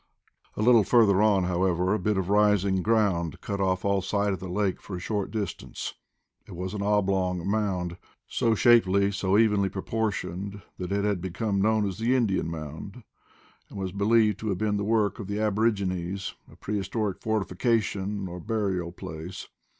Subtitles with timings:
[0.57, 4.39] A little further on, however, a bit of rising ground cut off all sight of
[4.39, 5.93] the lake for a short distance.
[6.47, 11.87] It was an oblong mound, so shapely, so evenly proportioned that it had became known
[11.87, 13.03] as the Indian Mound,
[13.69, 18.39] and was believed to have been the work of the aborigines, a prehistoric fortification, or
[18.39, 19.49] burial place.